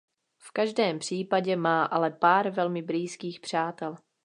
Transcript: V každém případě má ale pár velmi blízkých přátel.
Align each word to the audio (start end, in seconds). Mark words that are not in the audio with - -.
V 0.37 0.51
každém 0.51 0.99
případě 0.99 1.55
má 1.55 1.85
ale 1.85 2.11
pár 2.11 2.49
velmi 2.49 2.81
blízkých 2.81 3.39
přátel. 3.39 3.95